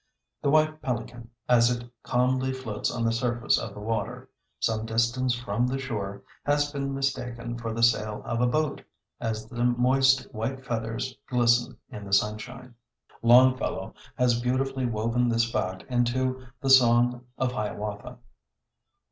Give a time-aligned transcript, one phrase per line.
[0.41, 5.35] The White Pelican as it calmly floats on the surface of the water, some distance
[5.35, 8.81] from the shore, has been mistaken for the sail of a boat
[9.19, 12.73] as the moist white feathers glisten in the sunshine.
[13.21, 18.17] Longfellow has beautifully woven this fact into the "Song of Hiawatha."